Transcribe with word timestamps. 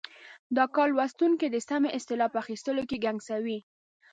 دا 0.55 0.65
کار 0.75 0.89
لوستونکی 0.97 1.47
د 1.51 1.57
سمې 1.69 1.89
اصطلاح 1.97 2.29
په 2.33 2.39
اخیستلو 2.43 2.83
کې 2.89 3.01
ګنګسوي. 3.03 3.59